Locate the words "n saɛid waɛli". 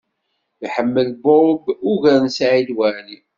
2.21-3.17